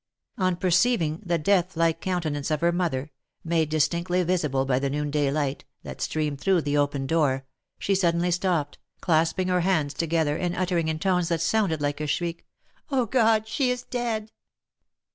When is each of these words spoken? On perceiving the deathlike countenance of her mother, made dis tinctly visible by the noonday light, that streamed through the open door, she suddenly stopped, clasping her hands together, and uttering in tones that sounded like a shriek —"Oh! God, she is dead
On 0.39 0.55
perceiving 0.55 1.21
the 1.23 1.37
deathlike 1.37 2.01
countenance 2.01 2.49
of 2.49 2.61
her 2.61 2.71
mother, 2.71 3.11
made 3.43 3.69
dis 3.69 3.87
tinctly 3.87 4.25
visible 4.25 4.65
by 4.65 4.79
the 4.79 4.89
noonday 4.89 5.29
light, 5.29 5.63
that 5.83 6.01
streamed 6.01 6.41
through 6.41 6.61
the 6.61 6.75
open 6.75 7.05
door, 7.05 7.45
she 7.77 7.93
suddenly 7.93 8.31
stopped, 8.31 8.79
clasping 8.99 9.49
her 9.49 9.61
hands 9.61 9.93
together, 9.93 10.35
and 10.37 10.55
uttering 10.55 10.87
in 10.87 10.97
tones 10.97 11.29
that 11.29 11.39
sounded 11.41 11.81
like 11.81 12.01
a 12.01 12.07
shriek 12.07 12.47
—"Oh! 12.91 13.05
God, 13.05 13.47
she 13.47 13.69
is 13.69 13.83
dead 13.83 14.31